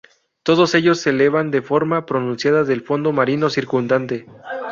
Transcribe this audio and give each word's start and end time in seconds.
Todos 0.41 0.73
ellos 0.73 0.99
se 0.99 1.11
elevan 1.11 1.51
de 1.51 1.61
forma 1.61 2.07
pronunciada 2.07 2.63
del 2.63 2.81
fondo 2.81 3.11
marino 3.11 3.51
circundante. 3.51 4.25